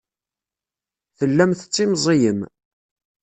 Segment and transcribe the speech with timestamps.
[1.17, 2.39] Tellam tettimẓiyem.